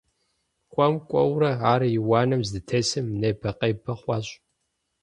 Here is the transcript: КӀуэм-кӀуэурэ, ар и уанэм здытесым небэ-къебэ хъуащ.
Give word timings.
КӀуэм-кӀуэурэ, 0.73 1.51
ар 1.71 1.81
и 1.97 1.99
уанэм 2.07 2.41
здытесым 2.49 3.05
небэ-къебэ 3.21 3.93
хъуащ. 3.99 4.27